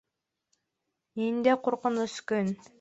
[1.23, 2.55] Ниндәй ҡурҡыныс көн!